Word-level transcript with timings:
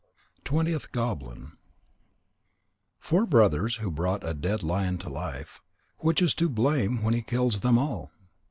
TWENTIETH 0.45 0.91
GOBLIN 0.93 1.39
_The 1.43 1.51
Four 2.97 3.27
Brothers 3.27 3.75
who 3.75 3.91
brought 3.91 4.27
a 4.27 4.33
Dead 4.33 4.63
Lion 4.63 4.97
to 4.97 5.09
Life. 5.09 5.61
Which 5.99 6.23
is 6.23 6.33
to 6.41 6.49
blame 6.49 7.03
when 7.03 7.13
he 7.13 7.21
kills 7.21 7.59
them 7.59 7.77
all? 7.77 8.09